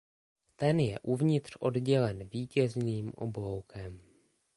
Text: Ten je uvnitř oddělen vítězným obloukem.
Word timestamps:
Ten 0.55 0.79
je 0.79 0.99
uvnitř 1.03 1.57
oddělen 1.59 2.29
vítězným 2.33 3.11
obloukem. 3.15 4.01